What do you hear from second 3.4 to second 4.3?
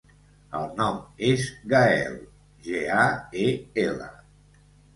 e, ela.